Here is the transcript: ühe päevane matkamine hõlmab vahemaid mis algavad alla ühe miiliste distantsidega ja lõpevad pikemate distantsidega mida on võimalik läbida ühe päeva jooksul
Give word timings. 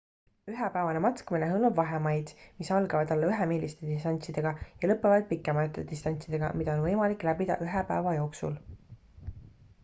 ühe 0.51 0.67
päevane 0.75 1.01
matkamine 1.05 1.49
hõlmab 1.49 1.75
vahemaid 1.79 2.31
mis 2.61 2.71
algavad 2.77 3.13
alla 3.15 3.29
ühe 3.33 3.47
miiliste 3.51 3.91
distantsidega 3.91 4.55
ja 4.63 4.91
lõpevad 4.93 5.29
pikemate 5.35 5.85
distantsidega 5.93 6.51
mida 6.63 6.75
on 6.79 6.83
võimalik 6.89 7.29
läbida 7.29 7.59
ühe 7.69 7.85
päeva 7.93 8.17
jooksul 8.19 8.59